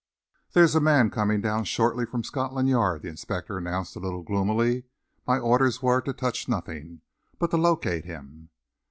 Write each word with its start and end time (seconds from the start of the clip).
"There's 0.53 0.73
a 0.73 0.79
man 0.79 1.11
coming 1.11 1.41
down 1.41 1.63
shortly 1.65 2.07
from 2.07 2.23
Scotland 2.23 2.67
Yard," 2.67 3.03
the 3.03 3.07
inspector 3.07 3.55
announced, 3.59 3.95
a 3.95 3.99
little 3.99 4.23
gloomily. 4.23 4.85
"My 5.27 5.37
orders 5.37 5.83
were 5.83 6.01
to 6.01 6.11
touch 6.11 6.47
nothing, 6.49 7.01
but 7.37 7.51
to 7.51 7.57
locate 7.57 8.05
him." 8.05 8.49